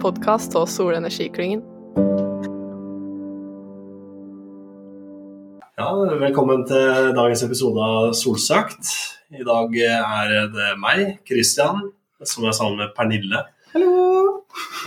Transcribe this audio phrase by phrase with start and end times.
[0.00, 1.60] podkast av Solenergiklyngen.
[5.76, 5.88] Ja,
[6.20, 8.90] velkommen til dagens episode av Solsøkt.
[9.36, 11.90] I dag er det meg, Christian,
[12.24, 13.44] som er sammen med Pernille.
[13.74, 13.92] Hallo!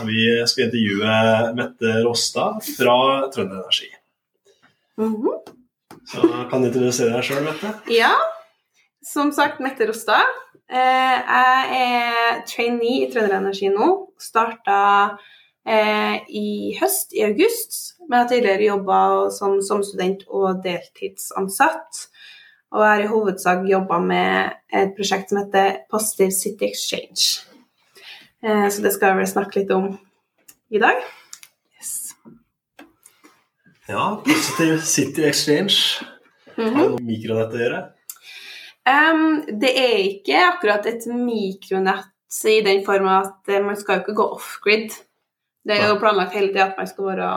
[0.01, 1.17] Og vi skal intervjue
[1.57, 2.97] Mette Rostad fra
[3.33, 3.91] Trønder Energi.
[4.97, 5.29] Mhm.
[6.09, 7.75] Så kan du introdusere deg sjøl, Mette?
[7.93, 8.11] Ja,
[9.05, 10.42] som sagt, Mette Rostad.
[10.71, 13.89] Eh, jeg er trainee i Trønder Energi nå.
[14.21, 14.77] Starta
[15.67, 17.97] eh, i høst, i august.
[18.07, 18.99] Men jeg har tidligere jobba
[19.35, 22.05] som, som student og deltidsansatt.
[22.73, 27.43] Og jeg har i hovedsak jobba med et prosjekt som heter Positive City Exchange.
[28.43, 29.91] Eh, så det skal jeg vel snakke litt om
[30.73, 31.03] i dag.
[33.89, 36.07] Ja, Positive City Exchange.
[36.55, 37.81] Har det noe med mikronett å gjøre?
[38.89, 42.09] Em, det er ikke akkurat et mikronett
[42.49, 44.95] i den form at eh, man skal jo ikke gå off-grid.
[45.63, 47.27] Det er jo planlagt hele tida at man skal være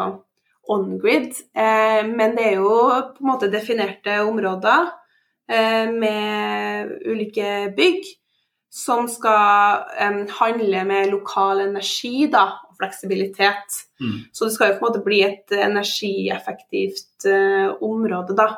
[0.73, 2.77] on-grid, eh, men det er jo
[3.15, 4.89] på en måte definerte områder
[5.47, 8.09] eh, med ulike bygg
[8.77, 13.79] som skal em, handle med lokal energi da, og fleksibilitet.
[14.03, 14.19] Mm.
[14.33, 18.51] Så det skal jo på en måte bli et energieffektivt eh, område, da.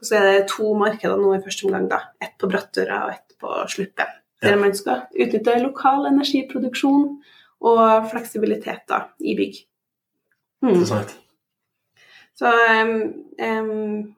[0.00, 2.00] Og så er det to markeder nå i første omgang, da.
[2.22, 4.16] Ett på Brattøra og ett på Sluppen.
[4.40, 7.02] Der man skal utnytte lokal energiproduksjon
[7.68, 9.58] og fleksibilitet da, i bygg.
[10.64, 10.70] Mm.
[10.72, 11.12] Interessant.
[12.40, 12.94] Så um,
[13.36, 14.14] um,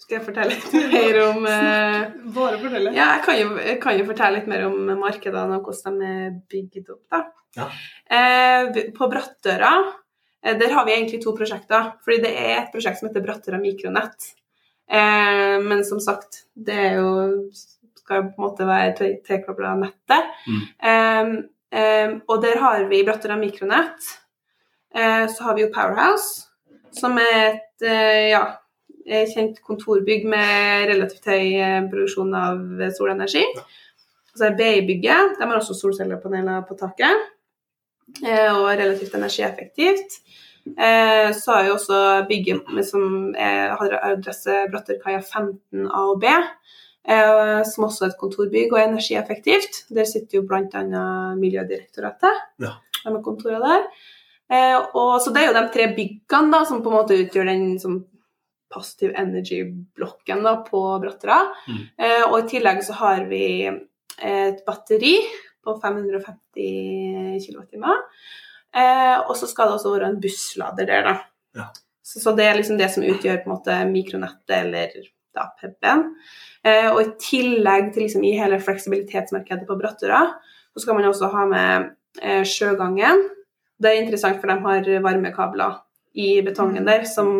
[0.00, 2.94] skal jeg fortelle litt mer om uh, Bare fortelle.
[2.96, 6.14] ja, jeg kan, jo, jeg kan jo fortelle litt mer om markedene og hvordan de
[6.14, 7.04] er bygd opp.
[7.12, 7.22] da.
[7.56, 7.68] Ja.
[8.08, 11.94] Uh, på Brattøra eh, der har vi egentlig to prosjekter.
[12.04, 14.32] fordi Det er et prosjekt som heter Brattøra mikronett.
[14.90, 17.08] Eh, men som sagt, det er jo,
[17.98, 20.28] skal på en måte være til- tilkobla nettet.
[20.46, 20.60] Mm.
[20.90, 21.32] Eh,
[21.80, 24.12] eh, og der har vi Brattøra mikronett.
[24.94, 26.46] Eh, så har vi jo Powerhouse,
[26.92, 28.44] som er et eh, ja,
[29.06, 32.58] kjent kontorbygg med relativt høy eh, produksjon av
[32.96, 33.44] solenergi.
[33.56, 35.38] Og så er BI-bygget.
[35.38, 37.32] De har også solcellepaneler på taket.
[38.22, 40.20] Og relativt energieffektivt.
[40.66, 46.24] Eh, Så har vi også bygget som er- har adresse Bratterkaia 15 A og B,
[47.08, 49.84] eh, som også er et kontorbygg og er energieffektivt.
[49.94, 50.82] Der sitter jo bl.a.
[51.36, 52.34] Miljødirektoratet.
[52.60, 52.72] Ja.
[53.04, 53.86] De har kontorer der.
[54.50, 57.46] Eh, og, så det er jo de tre byggene da, som på en måte utgjør
[57.46, 58.04] den som
[58.72, 61.40] positive energy-blokken da, på Brattera.
[61.68, 61.82] Mm.
[61.98, 63.66] Eh, og i tillegg så har vi
[64.22, 65.16] et batteri
[65.64, 67.76] på 550 kWt.
[68.76, 71.14] Eh, og så skal det også være en busslader der, da.
[71.56, 71.68] Ja.
[72.06, 74.92] Så, så det er liksom det som utgjør på en måte mikronettet, eller
[75.36, 76.04] da PEP-en.
[76.66, 80.22] Eh, og i tillegg til liksom i hele fleksibilitetsmarkedet på Brattøra,
[80.72, 83.24] så skal man også ha med eh, sjøgangen.
[83.80, 85.80] Det er interessant, for de har varmekabler
[86.16, 87.32] i betongen der som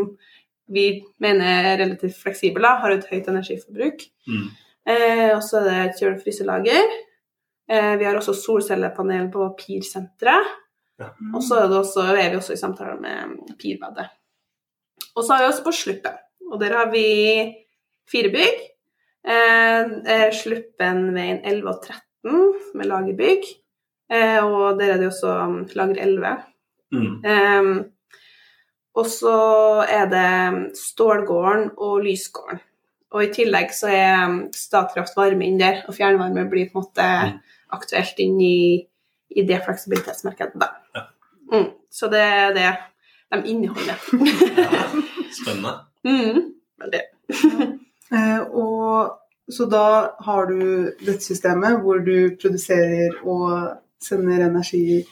[0.72, 0.86] vi
[1.22, 4.03] mener er relativt fleksible, har et høyt energiforbruk.
[4.26, 4.47] Mm.
[4.86, 6.94] Eh, og så er det et kjølefryselager.
[7.70, 10.54] Eh, vi har også solcellepanel på PIR-senteret.
[11.00, 11.10] Ja.
[11.34, 14.08] Og så er, det også, er vi også i samtale med PIR-badet.
[15.16, 16.16] Og så har vi også på Sluppen.
[16.52, 17.06] Og der har vi
[18.10, 18.64] fire bygg.
[19.26, 23.48] Eh, det er Sluppenveien 11 og 13, som er lagerbygg.
[24.12, 26.36] Eh, og der er det også um, lager 11.
[26.94, 27.24] Mm.
[27.26, 27.70] Eh,
[28.96, 29.36] og så
[29.90, 32.62] er det Stålgården og Lysgården.
[33.12, 36.86] Og i tillegg så er um, Statkraft varme inn der, og fjernvarme blir på en
[36.86, 37.38] måte Mm.
[37.74, 38.86] aktuelt inn i,
[39.34, 40.54] i det fleksibilitetsmarkedet.
[40.60, 40.68] Da.
[41.50, 41.58] Ja.
[41.58, 42.70] Mm, så det er det
[43.32, 43.98] de inneholder.
[44.56, 44.86] Ja,
[45.32, 45.74] spennende.
[46.08, 46.40] mm,
[46.80, 47.02] veldig.
[48.12, 49.18] Eh, og
[49.52, 50.60] så da har du
[51.02, 55.04] dette systemet hvor du produserer og sender energi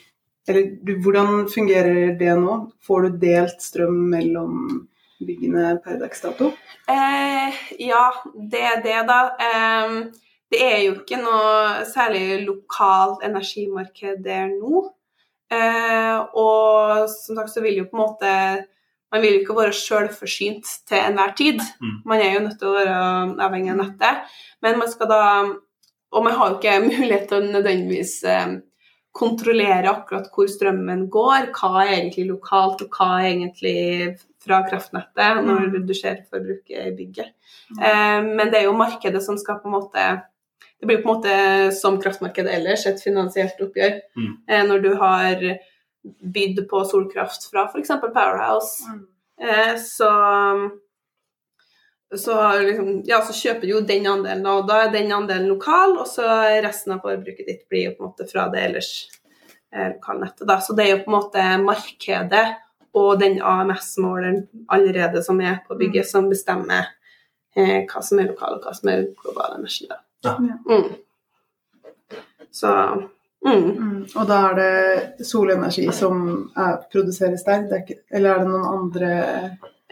[0.49, 2.57] Eller du, hvordan fungerer det nå?
[2.85, 4.59] Får du delt strøm mellom
[5.25, 6.51] byggene per dags dato?
[6.91, 8.03] Eh, ja,
[8.53, 9.21] det er det, da.
[9.41, 9.95] Eh,
[10.53, 14.85] det er jo ikke noe særlig lokalt energimarked der nå.
[15.53, 18.31] Eh, og som sagt så vil jo på en måte
[19.13, 21.61] Man vil jo ikke være selvforsynt til enhver tid.
[21.79, 21.99] Mm.
[22.05, 22.97] Man er jo nødt til å være
[23.47, 24.33] avhengig av nettet.
[24.65, 25.21] Men man skal da
[26.15, 28.57] Og man har jo ikke mulighet til å nødvendigvis eh,
[29.15, 35.45] kontrollere akkurat hvor strømmen går, hva er egentlig lokalt, og hva er egentlig fra kraftnettet
[35.47, 35.87] når Mm.
[35.87, 37.31] du ser forbruket i bygget.
[37.79, 40.07] Eh, men det er jo markedet som skal på en måte
[40.85, 41.37] Det blir på en måte
[41.73, 43.95] som kraftmarkedet ellers, et finansielt oppgjør.
[44.21, 44.33] Mm.
[44.45, 45.45] Eh, når du har
[46.05, 47.95] bydd på solkraft fra f.eks.
[48.05, 48.99] Powerhouse,
[49.41, 50.11] eh, så
[52.19, 55.97] så, liksom, ja, så kjøper du jo den andelen, og da er den andelen lokal,
[55.99, 56.27] og så
[56.63, 58.91] resten av forbruket ditt blir jo på en måte fra det ellers
[59.75, 60.45] eh, lokalnettet.
[60.47, 60.61] Da.
[60.63, 62.45] Så det er jo på en måte markedet
[62.95, 66.93] og den AMS-måleren allerede som er på bygget, som bestemmer
[67.57, 69.89] eh, hva som er lokal, og hva som er global energi.
[69.91, 69.99] Da.
[70.25, 70.37] Ja.
[70.71, 70.89] Mm.
[72.55, 72.73] Så
[73.47, 73.71] mm.
[73.77, 74.07] Mm.
[74.17, 78.53] Og da er det solenergi som er, produseres der, det er ikke, eller er det
[78.53, 79.15] noen andre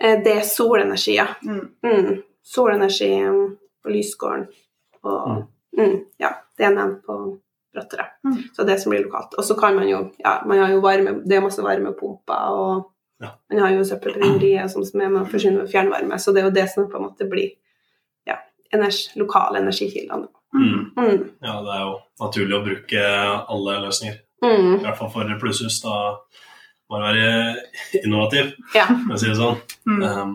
[0.03, 1.27] Eh, Det er solenergi, ja.
[1.47, 1.69] mm.
[1.85, 2.23] Mm.
[2.43, 3.11] Solenergi
[3.83, 4.47] på Lysgården
[5.03, 5.45] og
[5.79, 5.99] mm.
[6.19, 7.19] Ja, det er nevnt på
[7.73, 8.07] Brattøra.
[8.25, 8.39] Mm.
[8.57, 9.37] Så det som blir lokalt.
[9.39, 12.89] Og så kan man jo Ja, man har jo varme Det er masse varmepumper, og
[13.23, 13.29] Ja.
[13.51, 16.49] man har jo søppelbrenneriet som som er med å forsyne med fjernvarme, så det er
[16.49, 17.51] jo det som på en måte blir
[18.75, 20.29] energi, lokale energikildene.
[20.53, 20.79] Mm.
[20.97, 21.19] Mm.
[21.41, 23.03] Ja, det er jo naturlig å bruke
[23.55, 24.21] alle løsninger.
[24.43, 24.81] Mm.
[24.81, 25.81] I hvert fall for plusshus.
[25.85, 25.99] Da
[26.91, 28.87] må man være innovativ, Ja.
[28.87, 29.61] for å si det sånn.
[29.89, 30.03] Mm.
[30.03, 30.35] Um,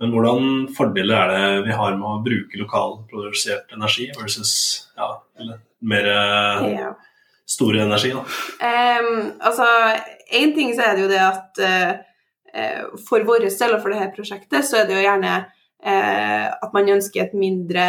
[0.00, 4.52] men hvordan fordeler er det vi har med å bruke lokalprodusert energi versus
[4.96, 6.92] ja, eller mer eh, ja.
[7.44, 8.14] store energi?
[8.16, 8.22] Da.
[8.64, 9.66] Um, altså,
[10.32, 11.92] én ting så er det jo det at eh,
[12.54, 15.34] eh, for vår del og for dette prosjektet, så er det jo gjerne
[15.82, 17.84] at man ønsker et mindre,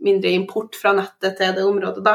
[0.00, 2.14] mindre import fra nettet til det området, da.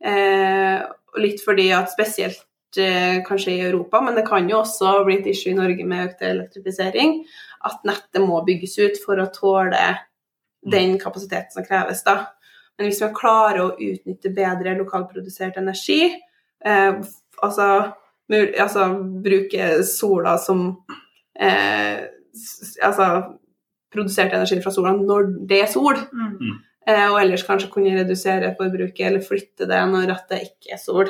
[0.00, 0.80] Eh,
[1.20, 5.30] litt fordi at spesielt eh, kanskje i Europa, men det kan jo også bli et
[5.32, 7.20] issue i Norge med økt elektrifisering,
[7.68, 9.82] at nettet må bygges ut for å tåle
[10.70, 12.32] den kapasiteten som kreves, da.
[12.78, 16.14] Men hvis man klarer å utnytte bedre lokalprodusert energi,
[16.64, 17.02] eh,
[17.44, 17.68] altså,
[18.30, 18.86] altså
[19.24, 20.64] bruke sola som
[21.36, 22.08] eh,
[22.86, 23.06] altså
[23.92, 26.58] produsert energi fra sola når det er sol, Mm.
[26.86, 31.08] eh, og ellers kanskje kunne redusere forbruket eller flytte det når det ikke er sol.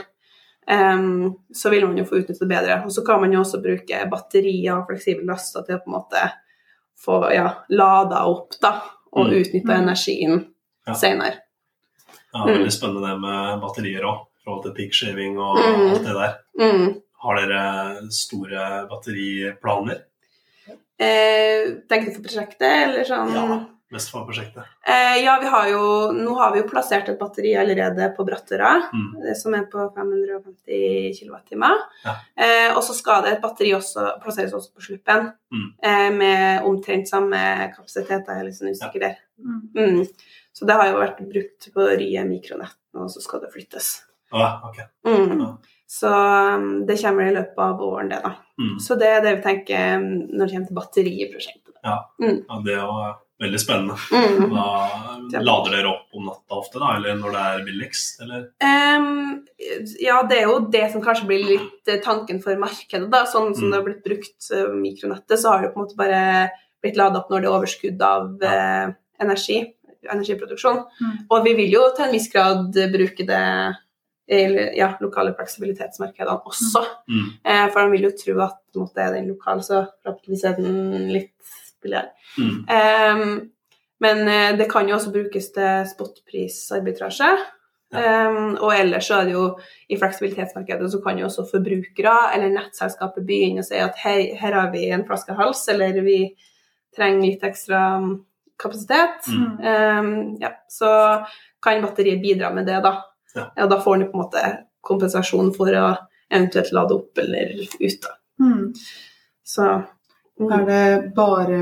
[0.70, 2.84] Um, så vil man jo få utnyttet det bedre.
[2.84, 5.96] Og så kan man jo også bruke batterier og fleksible laster til å på en
[5.96, 6.32] måte
[7.00, 8.80] få ja, lada opp da,
[9.12, 9.32] og Mm.
[9.40, 9.82] utnytta Mm.
[9.88, 10.46] energien
[10.86, 10.92] Ja.
[10.94, 11.34] senere.
[12.32, 15.90] Ja, veldig spennende det med batterier òg, i forhold til peak shaving og Mm.
[15.90, 16.38] alt det der.
[16.60, 17.02] Mm.
[17.22, 20.02] Har dere store batteriplaner?
[21.00, 23.31] Eh, tenker du for prosjektet, eller sånn?
[23.32, 23.44] Ja,
[23.91, 24.67] mest for prosjektet.
[24.87, 25.81] Eh, ja, vi har jo,
[26.12, 29.35] nå har vi jo plassert et batteri allerede på Brattøra, Mm.
[29.35, 31.79] som er på 550 kWh.
[32.05, 32.14] Ja.
[32.37, 35.73] Eh, og så skal det et batteri også, plasseres også på Sluppen, Mm.
[35.82, 38.26] eh, med omtrent samme kapasitet.
[38.29, 39.17] Jeg er litt sånn usikker der.
[39.43, 39.70] Mm.
[39.75, 40.06] Mm.
[40.52, 44.02] Så det har jo vært brukt på Rye mikronett, og så skal det flyttes.
[44.32, 44.76] Ah, ok.
[45.06, 45.41] Mm.
[45.41, 45.56] Ja.
[45.90, 48.37] Så um, det kommer i løpet av våren, det, da.
[48.62, 48.76] Mm.
[48.78, 51.75] Så det er det vi tenker um, når det kommer til batteriprosjektet.
[51.82, 52.94] Ja, det er jo
[53.40, 53.96] veldig spennende.
[54.12, 54.52] Mm.
[54.52, 58.22] Da lader dere opp om natta ofte, da, eller når det er billigst?
[58.22, 58.46] Eller?
[58.62, 59.42] Um,
[59.98, 63.08] ja, det er jo det som kanskje blir litt eh, tanken for markedet.
[63.10, 63.70] da, Sånn som Mm.
[63.72, 66.22] det har blitt brukt eh, mikronettet, så har det på en måte bare
[66.84, 68.92] blitt ladet opp når det er overskudd av eh,
[69.25, 69.58] energi,
[70.06, 70.84] energiproduksjon.
[71.00, 71.16] Mm.
[71.31, 73.42] Og vi vil jo til en viss grad bruke det
[74.78, 76.84] ja, lokale fleksibilitetsmarkedene også.
[77.10, 77.28] Mm.
[77.44, 80.44] Eh, for de vil jo tro at på en måte, er den lokal, så forhåpentligvis
[80.46, 82.12] er den litt billigere.
[82.38, 82.60] Mm.
[82.76, 83.24] Eh,
[84.00, 87.32] men eh, det kan jo også brukes til spotprisarbitrasje.
[87.90, 89.44] Ehm, og ellers så er det jo
[89.90, 94.54] i fleksibilitetsmarkedet så kan jo også forbrukere eller nettselskapet begynne å si at hei, her
[94.54, 96.20] har vi en flaskehals, eller vi
[96.94, 98.12] trenger litt ekstra mm,
[98.62, 99.26] kapasitet.
[99.26, 99.50] Mm.
[99.72, 100.12] Ehm,
[100.42, 100.92] ja, så
[101.62, 102.94] kan batteriet bidra med det, da.
[103.34, 103.50] Ja.
[103.64, 104.44] Og da får den på en måte
[104.87, 105.87] kompensasjon for å
[106.30, 108.02] eventuelt lade opp eller ut.
[108.02, 108.14] da.
[108.44, 108.72] Mm.
[109.44, 109.66] Så
[110.40, 110.52] mm.
[110.52, 111.60] Er det bare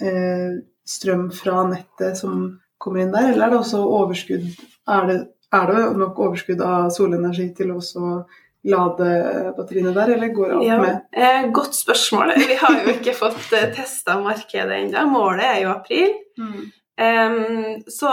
[0.00, 4.46] eh, strøm fra nettet som kommer inn der, eller er det også overskudd?
[4.90, 5.18] Er det,
[5.54, 8.22] er det nok overskudd av solenergi til også
[8.64, 9.08] lade
[9.56, 12.32] batteriene der, eller går alt Ja, med eh, godt spørsmål.
[12.48, 15.04] Vi har jo ikke fått eh, testa markedet ennå.
[15.10, 16.16] Målet er jo april.
[16.38, 16.64] mm.
[16.96, 18.08] Em, så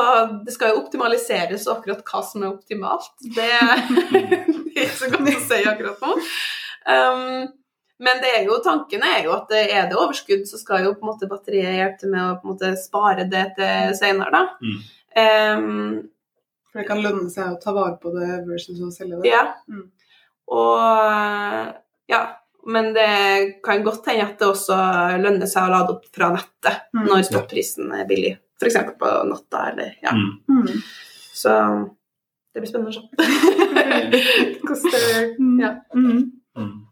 [0.45, 3.49] det skal jo optimaliseres, og akkurat hva som er optimalt, det,
[4.01, 6.15] det er ikke så godt å si akkurat nå.
[6.89, 7.51] Um,
[8.01, 11.05] men det er jo, tanken er jo at er det overskudd, så skal jo på
[11.05, 14.31] en måte batteriet hjelpe til med å på en måte spare det til senere.
[14.33, 14.41] Da.
[14.65, 14.79] Mm.
[15.21, 16.01] Um,
[16.71, 19.29] For det kan lønne seg å ta vare på det versus å selge det.
[19.29, 19.43] Ja.
[19.69, 19.85] Mm.
[20.51, 21.75] Og
[22.11, 22.21] ja,
[22.65, 24.77] men det kan godt hende at det også
[25.21, 27.05] lønner seg å lade opp fra nettet Mm.
[27.07, 28.33] når stopprisen er billig.
[28.61, 28.77] F.eks.
[28.99, 30.13] på natta eller ja.
[30.13, 30.61] Mm.
[30.61, 30.81] Mm.
[31.33, 31.49] Så
[32.53, 33.09] det blir spennende å
[35.41, 35.59] Mm.
[35.59, 35.69] Ja.
[35.95, 36.31] Mm.
[36.57, 36.87] Mm.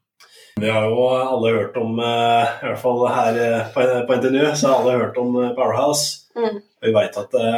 [0.60, 4.42] Vi har jo alle hørt om, eh, i hvert fall her eh, på, på NTNU,
[4.56, 6.28] så har alle hørt om eh, Powerhouse.
[6.36, 6.58] Mm.
[6.84, 7.52] Vi veit at det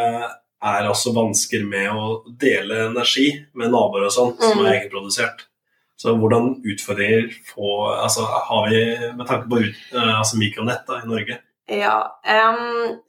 [0.61, 5.47] er også vansker med å dele energi med naboer og sånn, som er egenprodusert.
[5.97, 8.83] Så hvordan utfordringer få, altså, har vi
[9.17, 11.39] med tanke på ut, altså mikronett da, i Norge?
[11.69, 13.01] Ja, Um,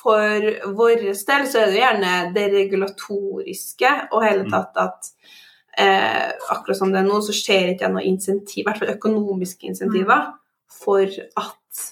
[0.00, 4.50] for vår del så er det jo gjerne det regulatoriske og hele Mm.
[4.50, 5.10] tatt at
[5.78, 8.94] eh, akkurat som det er nå, så ser ikke jeg noe insentiv, i hvert fall
[8.94, 10.32] økonomiske insentiver,
[10.70, 11.84] for at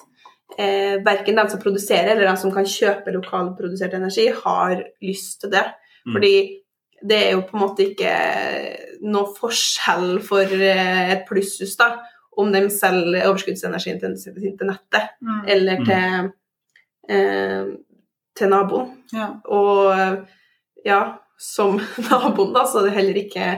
[0.57, 5.53] eh, verken de som produserer eller de som kan kjøpe lokalprodusert energi, har lyst til
[5.53, 5.65] det.
[6.05, 6.13] Mm.
[6.13, 6.35] Fordi
[7.09, 8.13] det er jo på en måte ikke
[9.07, 11.93] noe forskjell for eh, et plusshus da,
[12.39, 15.41] om de selger overskuddsenergien til, til nettet Mm.
[15.55, 16.29] eller til,
[17.09, 17.65] eh,
[18.39, 18.93] til naboen.
[19.13, 19.33] Ja.
[19.51, 20.23] Og
[20.85, 21.01] ja,
[21.37, 21.79] som
[22.09, 23.51] naboen da, så er det heller ikke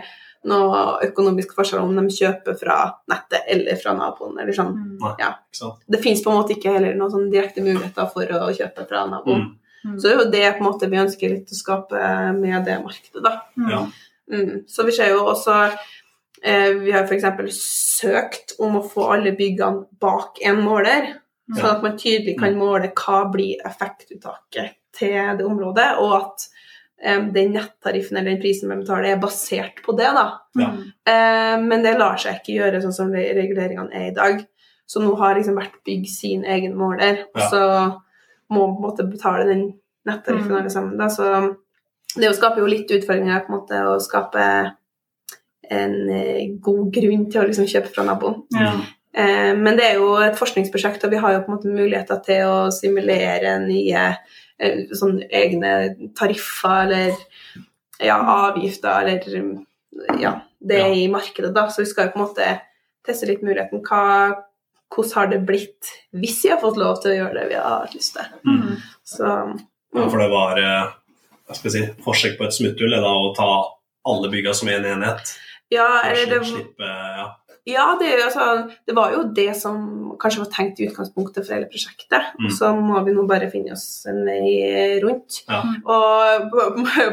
[0.50, 2.77] noe økonomisk forskjell om de kjøper fra
[3.11, 4.39] nettet eller fra naboen.
[4.41, 4.73] eller sånn.
[4.97, 5.09] Mm.
[5.21, 5.35] ja.
[5.88, 9.03] Det fins på en måte ikke heller noen sånn direkte muligheter for å kjøpe fra
[9.09, 9.51] naboen.
[9.51, 9.57] Mm.
[9.85, 10.00] Mm.
[10.00, 12.01] Så det er jo det på en måte vi ønsker litt å skape
[12.38, 13.35] med det markedet, da.
[13.57, 13.69] Mm.
[13.69, 13.83] Ja.
[14.31, 14.51] Mm.
[14.69, 15.55] Så vi ser jo også
[16.43, 17.25] Vi har f.eks.
[18.01, 21.12] søkt om å få alle byggene bak en måler,
[21.53, 26.48] sånn at man tydelig kan måle hva blir effektuttaket til det området, og at
[27.03, 30.10] eh, den nettariffen eller den prisen man betaler, er basert på det.
[30.17, 30.25] da.
[30.57, 30.71] Ja.
[31.13, 34.41] Eh, men det lar seg ikke gjøre sånn som re- reguleringene er i dag.
[34.89, 37.50] Så nå har liksom hvert bygg sin egen måler, Ja.
[37.50, 37.62] så
[38.51, 39.74] må på en måte betale den
[40.07, 40.57] nettariffen Mm.
[40.60, 40.98] alle sammen.
[40.98, 41.07] Da.
[41.07, 41.55] Så
[42.17, 44.71] det jo skaper jo litt utfordringer på en måte å skape
[45.70, 48.41] en eh, god grunn til å liksom kjøpe fra naboen.
[48.56, 48.74] Ja.
[49.13, 52.22] Eh, men det er jo et forskningsprosjekt, og vi har jo på en måte muligheter
[52.25, 54.06] til å simulere nye
[54.60, 55.74] eh, sånn egne
[56.18, 57.20] tariffer eller
[58.01, 60.88] ja, avgifter eller ja, det Ja.
[60.94, 61.68] i markedet, da.
[61.70, 62.48] Så vi skal jo på en måte
[63.06, 63.84] teste litt muligheten.
[63.86, 64.46] Hva,
[64.91, 67.94] hvordan har det blitt hvis vi har fått lov til å gjøre det vi har
[67.94, 68.34] lyst til?
[68.48, 68.80] Mm.
[69.03, 69.27] Så
[69.91, 70.91] Ja, for det var eh,
[71.46, 73.50] hva skal jeg si, forsøk på et smutthull, da, å ta
[74.08, 75.34] alle bygga som en enhet.
[75.71, 77.29] Ja, eller det, slippe ja.
[77.63, 81.69] Ja, det, altså, det var jo det som kanskje var tenkt i utgangspunktet for hele
[81.69, 82.31] prosjektet.
[82.39, 82.47] Mm.
[82.47, 85.43] Og så må vi nå bare finne oss en vei rundt.
[85.45, 85.59] Ja.
[85.85, 86.65] Og på,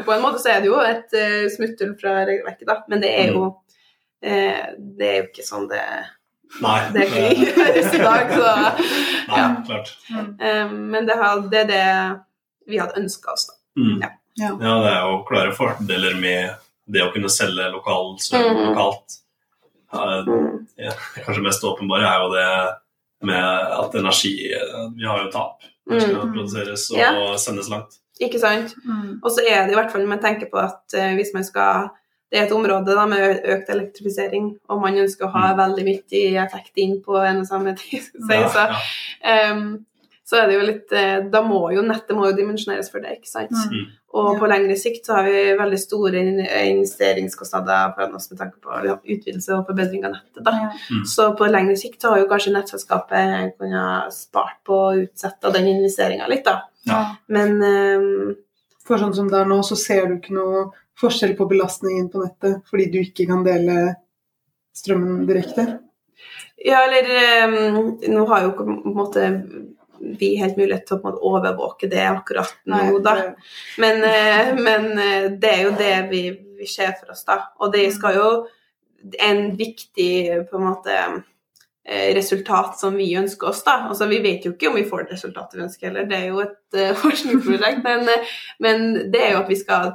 [0.07, 2.79] på en måte så er det jo et uh, smutthull fra regelverket, da.
[2.89, 3.43] Men det er jo
[4.25, 5.83] eh, Det er jo ikke sånn det,
[6.65, 6.79] Nei.
[6.97, 8.55] det kan gjøres i dag, så
[9.29, 9.49] Nei, ja.
[9.69, 9.93] klart.
[10.17, 11.85] Eh, Men det, har, det er det
[12.69, 13.59] vi hadde ønska oss, da.
[13.77, 14.01] Mm.
[14.01, 14.15] Ja.
[14.39, 14.49] Ja.
[14.55, 16.57] Ja, det er jo klare fordeler med
[16.91, 18.69] det å kunne selge lokal strøm Mhm.
[18.73, 19.19] lokalt.
[19.93, 20.67] Ja, Mm.
[20.77, 22.75] ja, det kanskje mest åpenbare er jo det
[23.27, 24.33] med at energi
[24.95, 25.61] Vi har jo tap.
[25.89, 26.33] Det skal Mm.
[26.33, 27.35] produseres og Ja.
[27.37, 27.97] sendes langt.
[28.21, 28.75] Ikke sant?
[28.85, 29.19] Mm.
[29.23, 31.43] Og så er det i hvert fall når man tenker på at eh, hvis man
[31.43, 31.89] skal
[32.31, 36.45] Det er et område da, med økt elektrifisering, og man ønsker å ha veldig mye
[36.45, 38.75] effekt inn på en og samme tid, Så, Ja, så, ja.
[39.25, 39.83] ehm,
[40.29, 43.15] så er det jo litt eh, Da må jo nettet må jo dimensjoneres for det,
[43.17, 43.55] ikke sant?
[43.55, 43.87] Mm.
[44.19, 48.97] Og på lengre sikt så har vi veldig store investeringskostnader foran oss med tanke på
[48.97, 50.41] utvidelse og forbedring av nettet.
[50.45, 50.53] da.
[50.57, 51.01] Ja.
[51.13, 55.69] Så på lengre sikt så har jo kanskje nettselskapet kunnet spart på å utsette den
[55.75, 56.55] investeringa litt, da.
[56.89, 57.01] Ja.
[57.29, 58.35] Men um,
[58.87, 60.67] For sånn som det er nå, så ser du ikke noe
[60.97, 63.93] forskjell på belastningen på nettet fordi du ikke kan dele
[64.75, 65.67] strømmen direkte.
[66.65, 69.27] Ja, eller um, Nå har jo på en måte
[70.19, 73.15] vi helt mulighet til å på en måte overvåke det akkurat nå, da.
[73.81, 76.21] Men, eh, men eh, det er jo det vi,
[76.59, 77.39] vi ser for oss, da.
[77.59, 78.29] Og det skal jo
[79.19, 80.11] en viktig
[80.49, 80.97] på en måte
[81.85, 83.77] eh, resultat som vi ønsker oss, da.
[83.89, 86.27] Altså, vi vet jo ikke om vi får det resultatet vi ønsker heller, det er
[86.33, 87.83] jo et uh, forskningsprosjekt.
[87.85, 88.09] Men,
[88.59, 89.93] men det er jo at vi skal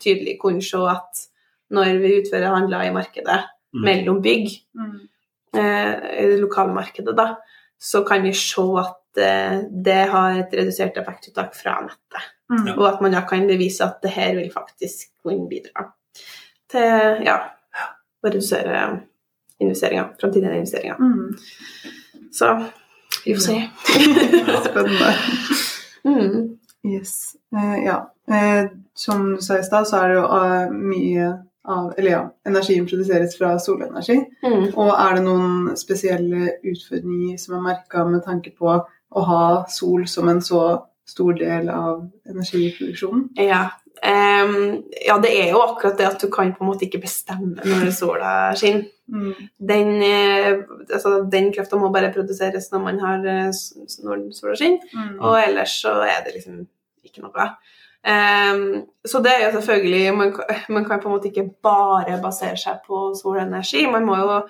[0.00, 1.26] tydelig kunne se at
[1.74, 3.84] når vi utfører handler i markedet Mm.
[3.84, 5.08] mellom bygg, Mm.
[5.54, 7.36] eh, i det lokale markedet, da,
[7.78, 12.26] så kan vi se at det har et redusert effektuttak fra nettet.
[12.52, 12.72] Mm.
[12.78, 15.90] Og at man da kan bevise at det her vil faktisk kunne bidra
[16.72, 17.36] til ja,
[18.22, 18.82] å redusere
[19.60, 20.96] investeringer, framtidige investeringer.
[20.96, 21.34] Mm.
[22.32, 22.52] Så
[23.24, 23.68] vi får se.
[24.68, 25.12] Spennende.
[26.04, 26.58] Mm.
[26.84, 27.36] Yes.
[27.56, 28.12] Uh, ja.
[28.30, 31.28] Uh, som du sa i stad, så er det jo uh, mye
[31.68, 34.14] av Eller ja, energien produseres fra solenergi.
[34.40, 34.70] Mm.
[34.72, 38.78] Og er det noen spesielle utfordringer som er merka med tanke på
[39.10, 40.62] å ha sol som en så
[41.08, 43.28] stor del av energiproduksjonen?
[43.40, 43.68] Ja.
[43.98, 47.58] Um, ja, det er jo akkurat det at du kan på en måte ikke bestemme
[47.64, 48.86] når sola skinner.
[49.08, 49.32] Mm.
[49.70, 50.60] Den, eh,
[50.92, 53.48] altså, den krafta må bare produseres når man har eh,
[54.04, 54.84] når sola skinner.
[54.92, 55.16] Mm.
[55.18, 56.62] Og ellers så er det liksom
[57.08, 57.50] ikke noe.
[58.08, 60.34] Um, så det er jo selvfølgelig man,
[60.68, 63.88] man kan på en måte ikke bare basere seg på solenergi.
[63.90, 64.42] Man må jo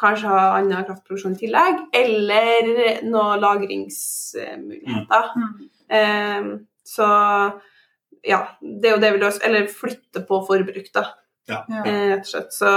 [0.00, 5.28] kanskje ha annen kraftproduksjon i tillegg, eller noen lagringsmuligheter.
[5.36, 5.52] Mm.
[5.96, 6.48] Um,
[6.86, 7.06] så
[8.26, 9.46] ja, det er jo det vi løser.
[9.46, 11.06] Eller flytte på forbruk, da,
[11.48, 11.62] Ja.
[11.70, 11.82] ja.
[11.86, 12.52] rett og slett.
[12.54, 12.70] Så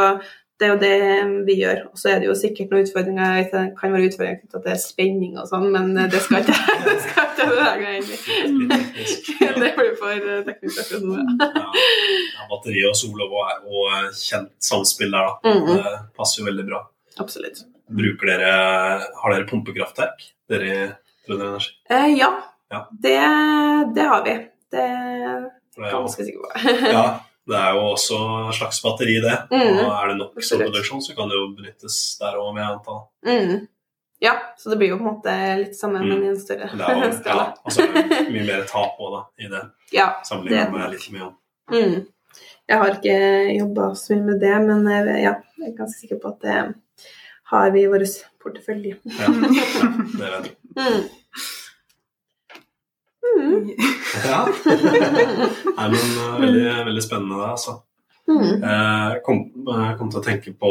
[0.60, 1.78] det er jo det vi gjør.
[1.92, 3.38] Og så er det jo sikkert noen utfordringer.
[3.48, 6.96] Det kan være utfordringer knytta til spenning og sånn, men eh, det skal ikke det
[7.06, 7.94] skal ikke være.
[8.04, 9.30] Litt teknisk.
[9.40, 11.16] Det blir for eh, teknisk akkurat nå.
[11.16, 11.64] ja.
[12.36, 15.54] Ja, batteri og Solov og, og kjent samspill der, da.
[15.56, 15.72] Mhm.
[15.80, 16.84] Det passer jo veldig bra.
[17.24, 17.64] Absolutt.
[17.90, 18.52] Bruker dere,
[19.24, 20.28] Har dere pumpekraftverk?
[20.52, 20.82] Dere i
[21.26, 21.72] Trønder Energi?
[21.90, 22.34] Eh, ja,
[22.70, 22.84] Ja.
[22.94, 23.16] Det,
[23.96, 24.36] det har vi.
[24.70, 25.48] Det er
[25.80, 26.76] jeg ganske sikker på.
[26.92, 27.06] Ja,
[27.50, 29.36] det er jo også en slags batteri, det.
[29.52, 29.82] Mm.
[29.84, 32.98] Og er det nok solproduksjon, så kan det jo benyttes der òg, vil jeg anta.
[33.28, 33.68] Mm.
[34.20, 36.84] Ja, så det blir jo på en måte litt samme, men i en større Det
[36.84, 36.98] er
[37.32, 39.62] ja, altså og så er det mye mer tap òg, da, i det.
[39.96, 40.08] Ja.
[40.28, 41.36] Sammenlignet med litt mye
[41.70, 42.08] Mm.
[42.70, 43.18] Jeg har ikke
[43.54, 46.56] jobba så mye med det, men jeg, ja, jeg er ganske sikker på at det
[47.52, 48.06] har vi i vår
[48.42, 48.98] portefølje.
[49.06, 51.10] Ja, ja, det vet jeg.
[53.40, 53.70] Mm.
[54.26, 54.40] Ja.
[55.78, 57.78] Nei, men uh, veldig, veldig spennende, det, altså.
[58.30, 58.62] Mm.
[58.62, 59.40] Jeg kom,
[59.98, 60.70] kom til å tenke på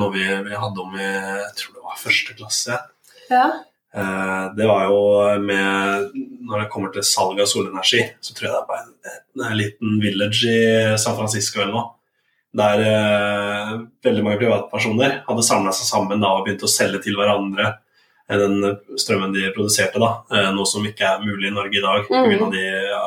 [0.00, 2.78] noe vi, vi hadde om i jeg tror det var første klasse.
[3.30, 3.44] Ja.
[3.94, 4.98] Eh, Det var jo
[5.42, 6.10] med
[6.46, 9.58] Når det kommer til salg av solenergi, så tror jeg det er bare en, en
[9.58, 11.86] liten village i San Francisco eller noe.
[12.58, 13.76] Der eh,
[14.06, 17.78] veldig mange privatpersoner hadde samla seg sammen da, og begynt å selge til hverandre eh,
[18.38, 19.98] den strømmen de produserte.
[19.98, 22.42] da, eh, Noe som ikke er mulig i Norge i dag Mm.
[22.42, 23.04] av de ja,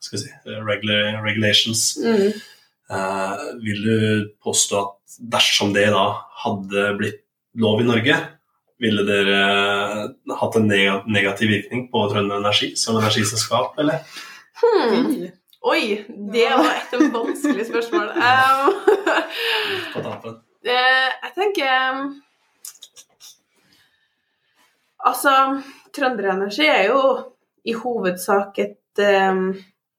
[0.00, 1.98] skal vi si, regular, regulations.
[2.02, 2.32] Mm.
[2.90, 7.22] Eh, vil du påstå at dersom det da hadde blitt
[7.56, 8.16] lov i Norge,
[8.78, 9.38] ville dere
[10.04, 14.02] eh, hatt en negativ virkning på Trønder Energi som energiselskap, eller?
[14.60, 15.28] Hmm.
[15.66, 18.12] Oi, det var et vanskelig spørsmål.
[18.16, 18.74] Um,
[19.94, 20.36] På tampen.
[20.66, 22.22] Eh, jeg tenker um,
[25.06, 25.62] Altså,
[25.94, 27.00] Trønderenergi er jo
[27.66, 28.98] i hovedsak et
[29.30, 29.54] um,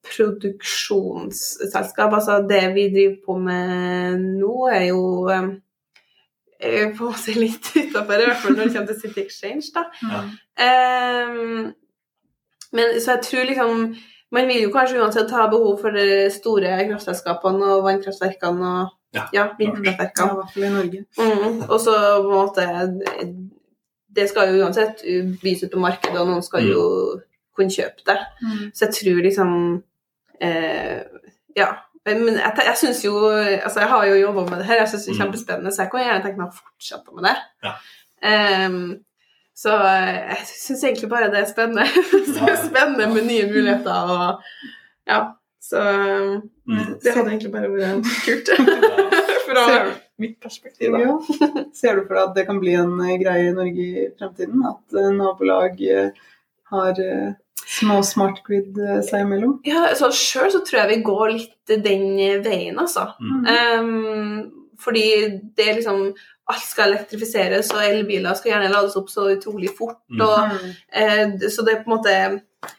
[0.08, 2.14] produksjonsselskap.
[2.14, 5.62] Altså, det vi driver på med nå, er jo um,
[6.60, 9.66] er på en måte litt utafor, i hvert fall når det kommer til City Exchange.
[9.76, 9.82] da.
[10.12, 10.20] Ja.
[11.28, 11.66] Um,
[12.76, 13.96] men så jeg tror liksom
[14.32, 19.24] Man vil jo kanskje uansett ha behov for de store kraftselskapene og vannkraftverkene og Ja,
[19.34, 19.48] ja,
[20.20, 21.06] Ja, i hvert fall i Norge.
[21.16, 21.62] Mm.
[21.70, 22.62] Og så på en måte
[24.18, 25.04] Det skal jo uansett
[25.42, 26.84] bys ut på markedet, og noen skal jo
[27.58, 28.18] kunne kjøpe det.
[28.74, 29.52] Så jeg tror liksom
[30.42, 31.04] eh,
[31.58, 31.68] Ja.
[32.08, 35.06] Men jeg, jeg syns jo Altså, jeg har jo jobba med det her, jeg syns
[35.06, 35.22] det er Mm.
[35.22, 37.36] kjempespennende, så jeg kan gjerne tenke meg å fortsette med det.
[37.68, 37.74] Ja.
[38.68, 38.78] Um,
[39.58, 41.86] så jeg syns egentlig bare det er spennende.
[42.38, 44.42] det er spennende med nye muligheter og
[45.08, 45.20] Ja.
[45.62, 45.82] Så
[46.68, 47.00] Mm.
[47.04, 48.50] det hadde egentlig bare vært kult.
[49.48, 51.00] For Ser- mitt perspektiv, da.
[51.04, 51.18] Ja.
[51.80, 54.64] Ser du for deg at det kan bli en eh, greie i Norge i fremtiden?
[54.70, 56.24] At eh, nabolag eh,
[56.72, 57.02] har
[57.68, 58.78] små smart grid
[59.08, 59.58] seg imellom?
[59.68, 62.10] Ja, så Sjøl så tror jeg vi går litt den
[62.44, 63.10] veien, altså.
[63.20, 63.48] Mm.
[63.52, 65.06] Um, fordi
[65.58, 66.10] det er liksom
[66.48, 69.98] Alt skal elektrifiseres, og elbiler skal gjerne lades opp så utrolig fort.
[70.08, 70.22] Mm.
[70.24, 70.62] Og,
[70.96, 72.14] eh, så det er på en måte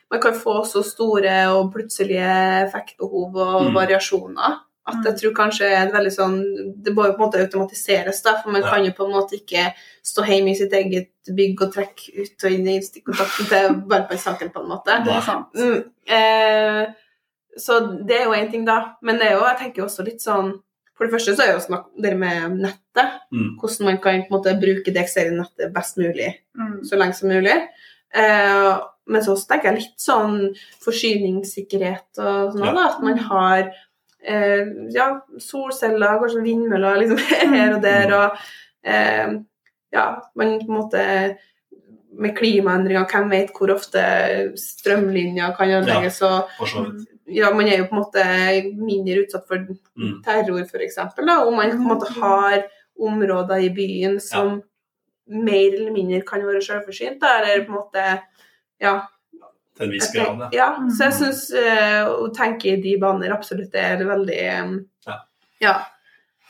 [0.08, 2.30] Man kan få så store og plutselige
[2.64, 3.74] effektbehov og Mm.
[3.76, 4.56] variasjoner
[4.88, 5.04] at Mm.
[5.04, 6.36] jeg tror kanskje en veldig sånn
[6.82, 8.70] Det må jo på en måte automatiseres, da, for man Ja.
[8.70, 9.72] kan jo på en måte ikke
[10.02, 14.50] stå hjemme i sitt eget bygg og trekke ut og inn i stikkontakten til varmtvannssaken,
[14.52, 15.04] på en måte.
[15.04, 15.52] Det er sant.
[15.54, 16.86] Mm, eh,
[17.58, 18.94] så det er jo én ting, da.
[19.02, 20.60] Men det er jo, jeg tenker jo også litt sånn
[20.98, 23.10] For det første så er jo snakk det med nettet.
[23.32, 23.56] Mm.
[23.60, 26.80] Hvordan man kan på en måte bruke det eksisterende nettet best mulig Mm.
[26.82, 27.68] så lenge som mulig.
[28.12, 32.72] Eh, men så tenker jeg litt sånn forsyningssikkerhet og sånn, Ja.
[32.74, 33.72] da, at man har
[34.24, 37.20] eh, ja, solceller, kanskje vindmøller liksom,
[37.54, 38.38] her og der, og
[38.84, 39.36] eh,
[39.94, 41.04] ja, man på en måte
[42.18, 44.00] med klimaendringer, hvem vet hvor ofte
[44.58, 47.04] strømlinjer kan ødelegges, og vidt.
[47.36, 48.24] ja, man er jo på en måte
[48.80, 49.60] mindre utsatt for
[49.98, 50.22] Mm.
[50.24, 52.64] terror, f.eks., om man på en måte har
[52.98, 54.62] områder i byen som
[55.28, 58.04] mer eller mindre kan være selvforsynt, eller på en måte
[58.80, 59.00] Ja.
[59.78, 60.48] Til en viss grad, ja.
[60.58, 61.42] ja så jeg syns
[62.10, 64.72] å tenke i de baner absolutt er veldig um,
[65.06, 65.18] Ja.
[65.62, 65.74] ja,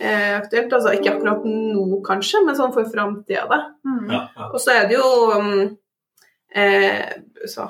[0.00, 0.72] eh, aktuelt.
[0.72, 3.60] Altså ikke akkurat nå, kanskje, men sånn for framtida, da.
[3.84, 4.06] Mm.
[4.10, 4.48] ja, ja.
[4.52, 5.76] Og så er det jo um,
[6.54, 7.04] eh,
[7.46, 7.68] så,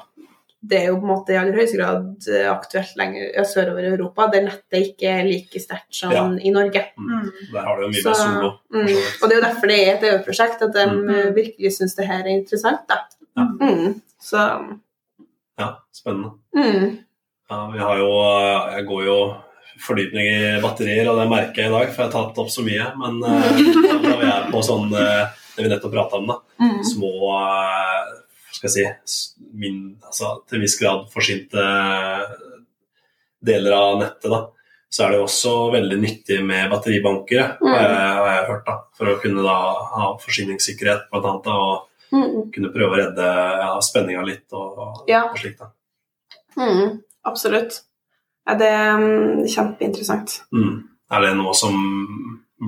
[0.61, 3.85] Det er jo på en måte i aller høyeste grad eh, aktuelt lenger ja, sørover
[3.87, 6.25] i Europa, der nettet ikke er like sterkt som Ja.
[6.35, 6.83] i Norge.
[6.99, 7.29] Mm.
[7.53, 8.91] Der har du jo mye Så, sol mm,
[9.23, 11.09] og det er jo derfor det er et EU-prosjekt, at de Mm.
[11.15, 12.83] eh, virkelig syns det her er interessant.
[12.91, 12.99] da.
[13.39, 13.45] Ja.
[13.63, 14.49] Mm, så
[15.59, 16.33] Ja, spennende.
[16.57, 16.99] mm,
[17.51, 18.09] Ja, vi har jo
[18.77, 19.19] Jeg går jo
[19.79, 22.65] fordypning i batterier, og det merker jeg i dag, for jeg har tatt opp så
[22.67, 22.87] mye.
[22.99, 23.61] Men eh,
[24.03, 26.39] da vi er på sånn eh, det vi nettopp prata om, da.
[26.63, 28.13] mm, Små eh,
[28.55, 31.63] Skal jeg si min, altså, Til en viss grad forsynte
[33.41, 34.41] deler av nettet, da.
[34.91, 37.69] så er det jo også veldig nyttig med batteribankere, Mm.
[37.71, 38.65] har, jeg, jeg hørt.
[38.67, 39.57] da, For å kunne da
[39.95, 42.49] ha forsyningssikkerhet, blant annet, da, og Mm.
[42.55, 43.27] kunne prøve å redde
[43.61, 45.27] ja, spenninga litt og, og, Ja.
[45.29, 45.61] og slikt.
[46.57, 47.03] Mm.
[47.29, 47.83] Absolutt.
[48.49, 50.39] Ja, det er mm, kjempeinteressant.
[50.57, 50.89] Mm.
[51.13, 51.77] Er det noe som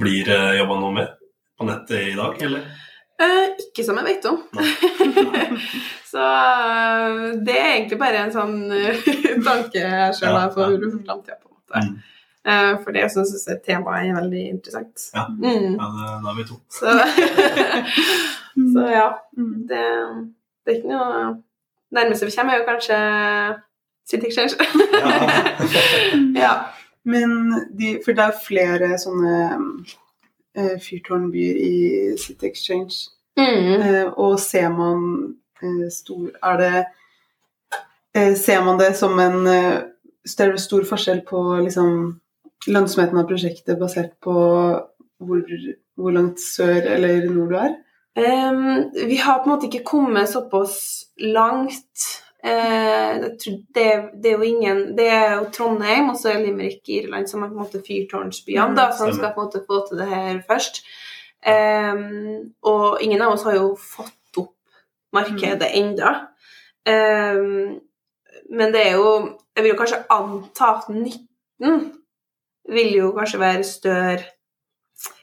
[0.01, 1.17] blir jobba noe med
[1.59, 2.69] på nettet i dag, eller?
[3.21, 4.39] Eh, ikke som jeg vet om.
[6.11, 9.03] så eh, det er egentlig bare en sånn eh,
[9.49, 11.83] tanke jeg selv har for framtida, på en måte.
[11.85, 11.99] Mm.
[12.41, 15.11] Eh, for det syns jeg temaet er veldig interessant.
[15.13, 15.27] Ja.
[15.29, 15.77] Mm.
[15.77, 16.57] Ja, det, da er vi to.
[16.73, 16.95] Så,
[18.73, 19.67] så ja, Mm.
[19.69, 19.85] det,
[20.65, 21.43] det er ikke noe
[21.91, 22.97] Nærmeste vi kommer, er jo kanskje
[24.07, 24.55] City Exchange.
[26.45, 26.53] ja.
[27.05, 27.31] Men
[27.79, 29.35] de, for det er flere sånne
[30.55, 31.75] eh, fyrtårnbyer i
[32.21, 33.11] City Exchange.
[33.39, 33.83] Mm.
[33.83, 35.05] Eh, og ser man
[35.63, 36.85] eh, stor Er det
[38.15, 39.83] eh, Ser man det som en eh,
[40.27, 42.21] så er stor forskjell på liksom,
[42.69, 44.35] lønnsomheten av prosjektet basert på
[45.21, 45.55] hvor,
[45.97, 47.79] hvor langt sør eller nord du er?
[48.17, 52.09] Ehm, vi har på en måte ikke kommet såpass langt.
[52.41, 53.37] Uh,
[53.75, 53.85] det,
[54.23, 57.43] det er jo ingen Det er jo Trondheim og så er Limerick i Irland som
[57.45, 60.07] er på en måte fyrtårnsbyene, Mm, da, som skal på en måte få til det
[60.09, 60.81] her først.
[61.45, 64.55] Um, og ingen av oss har jo fått opp
[65.13, 66.15] markedet enda.
[66.89, 67.81] Um,
[68.51, 71.81] men det er jo Jeg vil jo kanskje anta at nytten
[72.73, 74.25] vil jo kanskje være større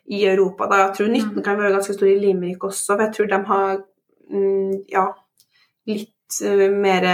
[0.10, 0.68] i Europa.
[0.72, 0.78] Da.
[0.88, 1.44] Jeg tror nytten Mm.
[1.44, 3.78] kan være ganske stor i Limerick også, for jeg tror de har
[4.32, 5.06] mm, ja,
[5.88, 7.08] litt uh, mer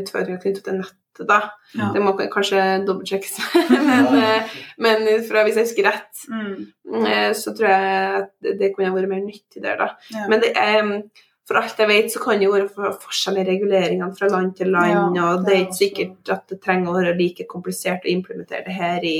[0.00, 1.40] utfordringer knyttet til nettet, da.
[1.76, 1.90] Ja.
[1.94, 3.34] Det må kanskje dobbeltsjekkes,
[3.88, 7.34] men, eh, men fra, hvis jeg husker rett, mm.
[7.36, 9.90] så tror jeg at det- det kunne vært mer nyttig der, da.
[10.12, 10.26] Ja.
[10.28, 11.02] Men det er mm,
[11.48, 14.70] for alt jeg vet, så kan det være for- forskjell i reguleringene fra land til
[14.72, 17.44] land, Ja, og det det er er ikke sikkert at det trenger å være like
[17.50, 19.16] komplisert å implementere det her i,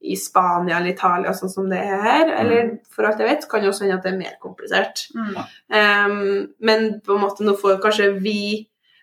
[0.00, 2.32] i Spania eller Italia, sånn som det er her.
[2.40, 5.04] Eller for alt jeg vet, kan det også hende at det er mer komplisert.
[5.12, 5.36] Mm.
[5.76, 6.16] Um,
[6.64, 8.40] men på en måte nå får kanskje vi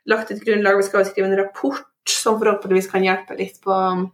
[0.10, 3.74] lagt et grunnlag, vi skal jo skrive en rapport som forhåpentligvis kan hjelpe litt på
[3.74, 4.08] um,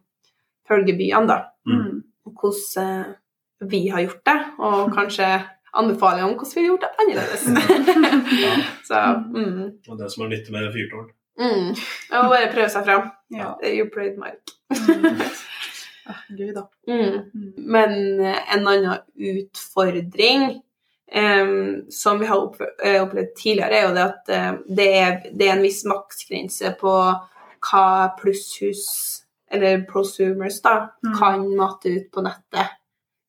[0.67, 1.39] følgebyene, da.
[1.69, 2.04] Mm.
[2.28, 5.30] Og hvordan uh, vi har gjort det, og kanskje
[5.74, 7.43] anbefaler om hvordan vi har gjort det annerledes.
[8.43, 8.54] Ja.
[8.84, 9.00] Så
[9.34, 11.10] mm, Og det som er nyttig med fyrtårn.
[11.39, 11.69] mm.
[12.17, 13.10] Og bare prøve seg fram.
[13.34, 13.54] Ja.
[13.63, 14.54] You played mark.
[16.10, 16.66] Ah, Gøy, da.
[16.88, 17.32] Mm.
[17.34, 17.50] Mm.
[17.58, 20.62] Men eh, en annen utfordring
[21.16, 25.12] Um, som vi har opp- eh, opplevd tidligere, er jo det at uh, det, er,
[25.38, 26.94] det er en viss maksgrense på
[27.68, 27.84] hva
[28.18, 28.82] plusshus,
[29.54, 31.13] eller prosumers, da, Mm.
[31.20, 32.72] kan mate ut på nettet.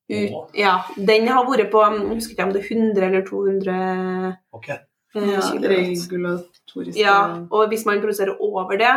[0.09, 4.37] Ut, ja, den har vært på Jeg husker ikke om det er 100 eller 200
[4.53, 4.77] okay.
[5.13, 7.19] Ja, regulatoriske Ja,
[7.51, 8.95] og hvis man produserer over det,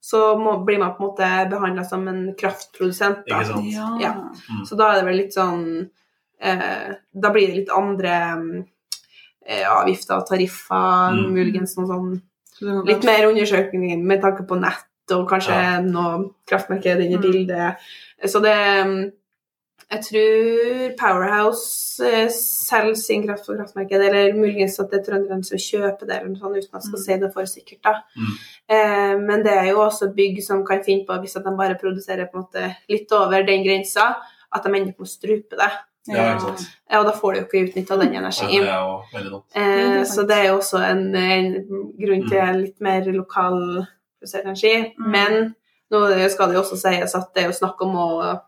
[0.00, 3.24] så må, blir man på en måte behandla som en kraftprodusent.
[3.26, 3.40] Da.
[3.40, 3.66] Ikke sant?
[3.72, 3.88] Ja.
[4.00, 4.12] Ja.
[4.64, 5.90] Så da er det vel litt sånn
[6.40, 8.64] eh, Da blir det litt andre mm,
[9.46, 11.32] eh, avgifter og tariffer, Mm.
[11.34, 12.22] muligens noe sånn
[12.86, 15.80] Litt mer undersøkning med tanke på nett, og kanskje Ja.
[15.80, 17.22] noe kraftmarked inn i Mm.
[17.22, 17.76] bildet.
[18.26, 18.54] Så det
[18.86, 19.12] mm,
[19.90, 25.44] Jeg tror Powerhouse eh, selger sin kraft på kraftmarkedet, eller muligens at det er trønderne
[25.48, 27.04] som kjøper det, eller noe sånt, uten at jeg skal Mm.
[27.06, 27.82] si det for sikkert.
[27.84, 27.94] da.
[28.16, 28.34] Mm.
[28.68, 32.26] Eh, men det er jo også bygg som kan finne på, hvis de bare produserer
[32.28, 34.16] på en måte litt over den grensa,
[34.52, 35.70] at de ender opp med å strupe det.
[36.08, 36.38] Ja.
[36.90, 38.62] Ja, og da får de jo ikke utnytta den Ja, energien.
[38.64, 39.44] det er jo veldig dumt.
[39.54, 41.52] Eh, er så det er jo også en, en
[42.00, 43.86] grunn til litt mer lokal
[44.34, 44.94] energi.
[44.98, 45.10] Mm.
[45.10, 45.54] Men
[45.90, 48.40] nå skal det jo også sies at det er jo snakk om å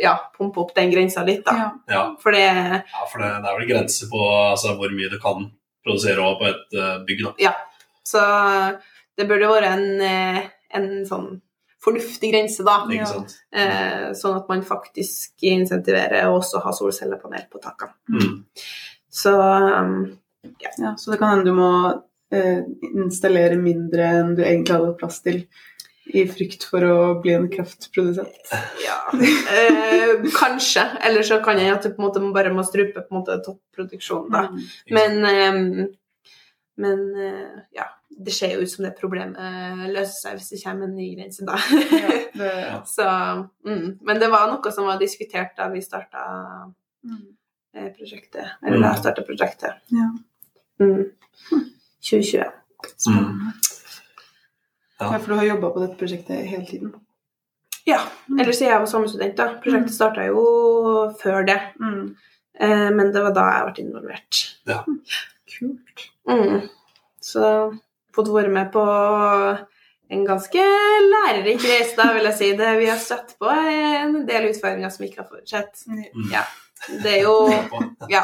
[0.00, 1.54] ja, pumpe opp den grensa litt, da.
[1.56, 1.68] Ja.
[1.94, 4.20] Ja, For det ja for det, det er vel grenser på
[4.52, 5.50] altså, hvor mye du kan
[5.84, 7.24] produsere på et uh, bygg.
[7.40, 7.54] da.
[8.06, 8.20] Så
[9.16, 10.42] det burde være en, eh,
[10.76, 11.40] en sånn
[11.80, 12.78] fornuftig grense, da.
[12.88, 13.06] Ikke Ja.
[13.06, 13.34] sant?
[13.52, 17.92] Eh, sånn at man faktisk insentiverer å også ha solcellepanel på takene.
[18.08, 18.44] Mm.
[19.10, 20.18] Så um,
[20.78, 22.62] Ja, så det kan hende du må eh,
[22.94, 25.42] installere mindre enn du egentlig hadde plass til,
[26.16, 28.52] i frykt for å bli en kraftprodusent.
[28.84, 30.84] Ja, eh, kanskje.
[31.06, 33.38] Eller så kan jeg at du på en måte bare må strupe på en måte
[33.46, 34.42] topproduksjonen, da.
[34.50, 34.66] Mm.
[34.96, 35.88] Men, eh,
[36.80, 37.88] men eh, ja,
[38.24, 41.08] det ser jo ut som det problemet eh, løser seg hvis det kommer en ny
[41.14, 41.58] grense, da.
[41.94, 42.52] Ja, det,
[42.94, 43.08] Så,
[43.66, 44.00] mm.
[44.06, 46.24] Men det var noe som var diskutert da vi starta
[47.06, 47.26] mm.
[47.76, 48.56] eh, prosjektet.
[48.64, 49.84] Eller da jeg starta prosjektet.
[49.94, 50.10] Ja.
[50.80, 51.10] Mm.
[52.00, 52.56] 2020.
[52.96, 53.54] Spennende.
[55.00, 55.10] Ja.
[55.18, 56.92] For du har jobba på dette prosjektet hele tiden.
[57.88, 58.00] Ja.
[58.28, 59.46] Eller siden jeg var sommerstudent, da.
[59.62, 60.42] Prosjektet starta jo
[61.22, 61.58] før det.
[61.80, 62.16] Mm.
[62.60, 64.40] Eh, men det var da jeg ble involvert.
[64.68, 64.82] Ja.
[65.54, 66.06] Kult.
[66.28, 66.68] Mm.
[67.24, 67.44] Så
[68.14, 68.84] fått være med på
[70.10, 70.62] en ganske
[71.06, 72.50] lærerik reise, da, vil jeg si.
[72.58, 75.84] Det vi har støtt på, er en del utfordringer som vi ikke har forutsett.
[75.88, 76.28] Mm.
[76.34, 76.44] Ja.
[77.02, 77.36] Det er jo
[78.10, 78.22] Ja.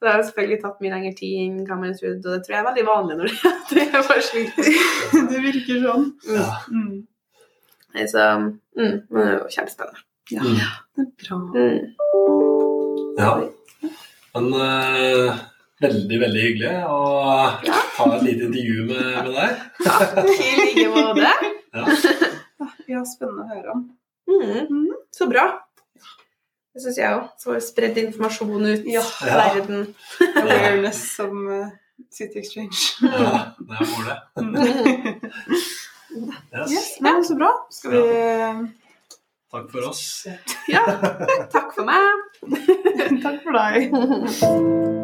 [0.00, 0.02] Mm.
[0.02, 2.54] Så det har selvfølgelig tatt mye lengre tid enn hva man trodde, og det tror
[2.54, 3.28] jeg er veldig vanlig når
[3.74, 4.70] det er forsvinner.
[5.30, 6.06] Det virker sånn.
[6.32, 6.46] Ja.
[6.72, 7.02] Mm.
[8.08, 10.00] Så mm, det er jo kjempespennende.
[10.30, 10.56] Ja, Mm.
[10.96, 11.36] det er bra.
[11.52, 11.80] Mm.
[13.18, 13.30] ja.
[14.34, 15.40] Men uh,
[15.82, 16.98] veldig, veldig hyggelig å
[17.66, 17.80] Ja.
[17.96, 19.50] ta et lite intervju med, med deg.
[20.30, 21.32] I like måte.
[21.70, 21.84] Ja.
[22.90, 23.82] Ja, spennende å høre om.
[24.26, 24.88] Mm.
[25.14, 25.44] Så bra.
[26.80, 27.26] Det syns jeg òg.
[27.36, 29.02] Så har vi spredd informasjon ut i Ja.
[29.26, 29.36] Ja.
[29.36, 29.82] verden.
[30.40, 31.66] Awareness som uh,
[32.10, 32.72] City Exchange.
[33.04, 34.18] ja, det er målet.
[34.40, 34.54] Mm.
[36.56, 36.72] Yes.
[36.72, 37.50] Yes, men så bra.
[37.70, 37.98] Skal vi
[39.52, 40.26] Takk for oss.
[40.70, 40.86] Ja.
[41.54, 42.24] Takk for meg.
[43.26, 44.96] Takk for deg.